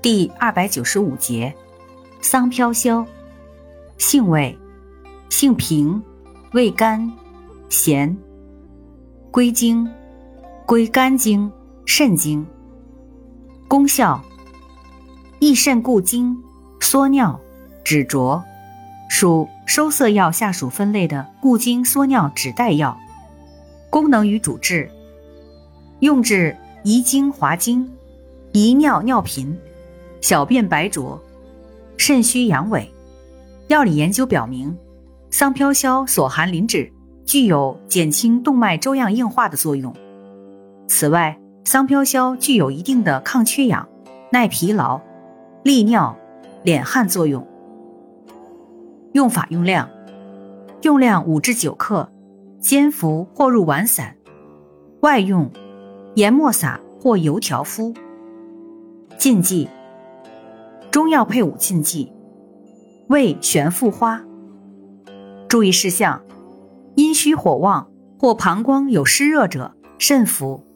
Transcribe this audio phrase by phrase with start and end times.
[0.00, 1.52] 第二百九十五节，
[2.20, 3.04] 桑飘消，
[3.98, 4.56] 性味，
[5.28, 6.00] 性平，
[6.52, 7.10] 味甘，
[7.68, 8.16] 咸。
[9.32, 9.90] 归经，
[10.64, 11.50] 归肝经、
[11.84, 12.46] 肾经。
[13.66, 14.22] 功效，
[15.40, 16.40] 益肾固精，
[16.80, 17.38] 缩尿，
[17.82, 18.42] 止浊，
[19.10, 22.96] 属收涩药下属分类的固精缩尿止带药。
[23.90, 24.88] 功能与主治，
[25.98, 27.90] 用治遗精滑精、
[28.52, 29.58] 遗尿尿频、
[30.28, 31.18] 小便白浊、
[31.96, 32.86] 肾虚阳痿。
[33.68, 34.76] 药理研究表明，
[35.30, 36.92] 桑飘消所含磷脂。
[37.24, 39.90] 具有减轻动脉粥样硬化的作用。
[40.86, 43.88] 此外，桑飘消具有一定的抗缺氧、
[44.30, 45.00] 耐疲劳、
[45.62, 46.14] 利尿、
[46.62, 47.46] 敛汗作用。
[49.12, 49.88] 用法用量：
[50.82, 52.06] 用量五至九克，
[52.60, 54.14] 煎服或入丸散。
[55.00, 55.50] 外用：
[56.16, 57.94] 研末撒或油调敷。
[59.16, 59.66] 禁忌：
[60.98, 62.12] 中药配伍禁忌：
[63.06, 64.20] 胃悬附花。
[65.48, 66.20] 注意事项。
[66.96, 70.66] 阴虚火旺或膀胱有湿热者，慎服。